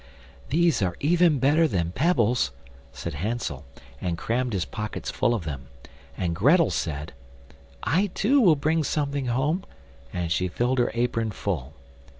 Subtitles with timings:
[0.49, 2.49] "These are even better than pebbles,"
[2.91, 3.65] said Hansel,
[4.01, 5.67] and crammed his pockets full of them;
[6.17, 7.13] and Grettel said:
[7.83, 9.63] "I too will bring something home,"
[10.11, 11.73] and she filled her apron full.